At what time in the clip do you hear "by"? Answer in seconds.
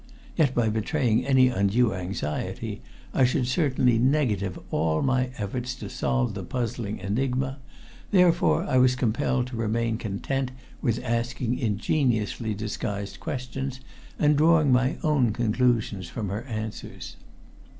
0.55-0.67